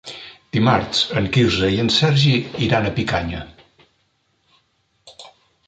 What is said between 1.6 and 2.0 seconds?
i en